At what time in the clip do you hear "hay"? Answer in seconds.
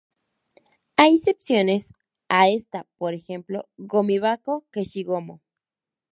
0.97-1.13